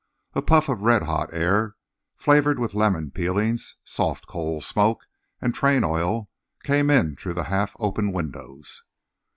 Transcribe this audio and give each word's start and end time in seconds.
A 0.33 0.41
puff 0.41 0.67
of 0.67 0.81
red 0.81 1.03
hot 1.03 1.31
air 1.31 1.75
flavoured 2.15 2.57
with 2.57 2.73
lemon 2.73 3.11
peelings, 3.11 3.75
soft 3.83 4.25
coal 4.25 4.59
smoke 4.59 5.05
and 5.39 5.53
train 5.53 5.83
oil 5.83 6.27
came 6.63 6.89
in 6.89 7.15
through 7.15 7.35
the 7.35 7.43
half 7.53 7.75
open 7.77 8.11
windows. 8.11 8.83